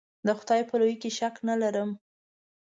[0.25, 1.91] د خدای په لویي کې شک نه ارم.